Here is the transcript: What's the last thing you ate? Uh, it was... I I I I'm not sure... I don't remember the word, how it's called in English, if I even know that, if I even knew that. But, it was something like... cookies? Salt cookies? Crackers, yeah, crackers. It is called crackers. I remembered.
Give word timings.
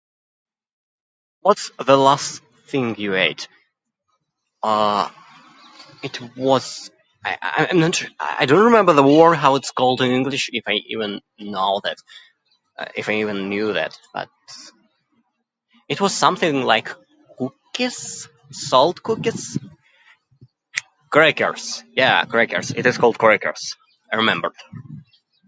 What's 1.41 1.71
the 1.77 1.97
last 1.97 2.41
thing 2.67 2.95
you 2.97 3.13
ate? 3.15 3.47
Uh, 4.63 5.09
it 6.03 6.19
was... 6.35 6.89
I 7.23 7.37
I 7.39 7.51
I 7.57 7.67
I'm 7.69 7.79
not 7.79 7.95
sure... 7.95 8.09
I 8.19 8.45
don't 8.47 8.65
remember 8.65 8.93
the 8.93 9.03
word, 9.03 9.35
how 9.35 9.55
it's 9.55 9.69
called 9.71 10.01
in 10.01 10.11
English, 10.11 10.49
if 10.51 10.63
I 10.67 10.79
even 10.87 11.21
know 11.39 11.81
that, 11.83 11.97
if 12.95 13.09
I 13.09 13.13
even 13.23 13.49
knew 13.49 13.73
that. 13.73 13.97
But, 14.13 14.29
it 15.87 16.01
was 16.01 16.13
something 16.15 16.63
like... 16.63 16.89
cookies? 17.37 18.27
Salt 18.51 19.03
cookies? 19.03 19.57
Crackers, 21.11 21.83
yeah, 21.93 22.25
crackers. 22.25 22.71
It 22.71 22.85
is 22.85 22.97
called 22.97 23.17
crackers. 23.19 23.75
I 24.11 24.15
remembered. 24.15 24.53